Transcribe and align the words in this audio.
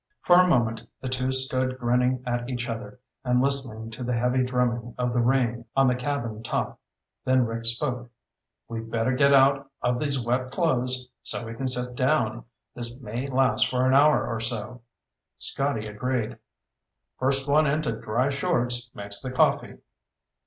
For 0.21 0.35
a 0.41 0.47
moment 0.47 0.87
the 0.99 1.09
two 1.09 1.31
stood 1.31 1.77
grinning 1.77 2.23
at 2.25 2.49
each 2.49 2.67
other 2.67 2.99
and 3.23 3.39
listening 3.39 3.91
to 3.91 4.03
the 4.03 4.17
heavy 4.17 4.43
drumming 4.43 4.95
of 4.97 5.13
the 5.13 5.19
rain 5.21 5.65
on 5.75 5.85
the 5.85 5.93
cabin 5.95 6.41
top, 6.41 6.79
then 7.23 7.45
Rick 7.45 7.67
spoke. 7.67 8.09
"We'd 8.67 8.89
better 8.89 9.11
get 9.11 9.31
out 9.31 9.69
of 9.83 9.99
these 9.99 10.19
wet 10.19 10.49
clothes 10.49 11.07
so 11.21 11.45
we 11.45 11.53
can 11.53 11.67
sit 11.67 11.93
down. 11.95 12.45
This 12.73 12.97
may 12.99 13.27
last 13.29 13.69
for 13.69 13.85
an 13.85 13.93
hour 13.93 14.25
or 14.25 14.39
so." 14.39 14.81
Scotty 15.37 15.85
agreed. 15.85 16.39
"First 17.19 17.47
one 17.47 17.67
into 17.67 17.91
dry 17.91 18.31
shorts 18.31 18.89
makes 18.95 19.21
the 19.21 19.31
coffee." 19.31 19.77